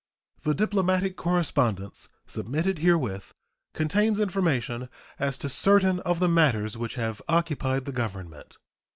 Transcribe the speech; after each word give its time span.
The 0.41 0.55
diplomatic 0.55 1.15
correspondence 1.15 2.09
submitted 2.25 2.79
herewith 2.79 3.35
contains 3.75 4.19
information 4.19 4.89
as 5.19 5.37
to 5.37 5.47
certain 5.47 5.99
of 5.99 6.17
the 6.17 6.27
matters 6.27 6.75
which 6.75 6.95
have 6.95 7.21
occupied 7.29 7.85
the 7.85 7.91
Government. 7.91 8.57